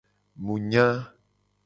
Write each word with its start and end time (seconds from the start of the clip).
Mu 0.43 0.53
nya. 0.69 0.87